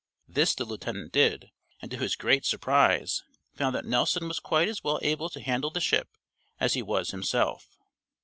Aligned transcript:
This 0.27 0.55
the 0.55 0.65
lieutenant 0.65 1.11
did, 1.11 1.51
and 1.79 1.91
to 1.91 1.97
his 1.99 2.15
great 2.15 2.43
surprise 2.43 3.23
found 3.53 3.75
that 3.75 3.85
Nelson 3.85 4.27
was 4.27 4.39
quite 4.39 4.67
as 4.67 4.83
well 4.83 4.97
able 5.03 5.29
to 5.29 5.39
handle 5.39 5.69
the 5.69 5.79
ship 5.79 6.09
as 6.59 6.73
he 6.73 6.81
was 6.81 7.11
himself. 7.11 7.77